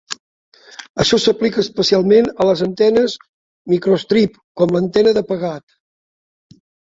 [1.03, 3.17] Això s"aplica especialment a les antenes
[3.75, 5.77] microstrip com l"antena de pegat.